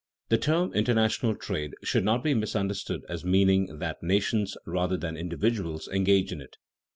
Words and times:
_The 0.29 0.39
term 0.39 0.73
international 0.73 1.35
trade 1.35 1.75
should 1.83 2.03
not 2.03 2.23
be 2.23 2.33
misunderstood 2.33 3.03
as 3.07 3.23
meaning 3.23 3.77
that 3.77 4.01
nations 4.01 4.57
rather 4.65 4.97
than 4.97 5.15
individuals 5.15 5.87
engage 5.87 6.31
in 6.31 6.41
it. 6.41 6.57